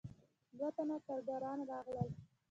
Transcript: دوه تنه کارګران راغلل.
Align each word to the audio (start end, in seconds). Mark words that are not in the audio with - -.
دوه 0.57 0.69
تنه 0.75 0.97
کارګران 1.07 1.59
راغلل. 1.71 2.09